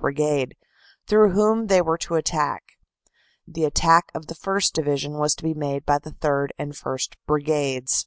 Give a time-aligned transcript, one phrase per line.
[0.00, 0.56] Brigade,
[1.06, 2.78] through whom they were to attack.
[3.46, 4.72] The attack of the 1st.
[4.72, 6.52] Division was to be made by the 3rd.
[6.58, 7.16] and 1st.
[7.26, 8.06] Brigades.